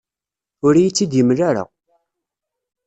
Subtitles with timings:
[0.65, 1.63] Ur iyi-tt-id-yemla ara.